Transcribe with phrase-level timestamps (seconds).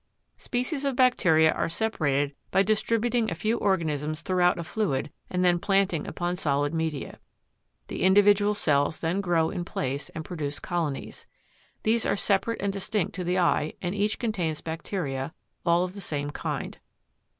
[0.39, 5.59] Species of bacteria are separated by distributing a few organisms throughout a fluid and then
[5.59, 7.19] planting upon solid media.
[7.87, 11.27] The individual cells then grow in place and produce colonies.
[11.83, 15.35] These are separate and distinct to the eye and each contains bacteria,
[15.67, 16.79] all of the same kind.